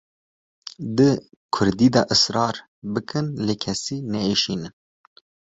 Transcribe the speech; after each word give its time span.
Di 0.95 1.09
kurdî 1.55 1.87
de 1.95 2.01
israr 2.13 2.55
bikin 2.93 3.25
lê 3.45 3.55
kesî 3.63 3.97
neêşînin. 4.11 4.73